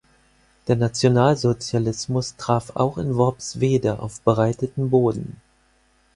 [0.67, 5.39] Der Nationalsozialismus traf auch in Worpswede auf bereiteten Boden.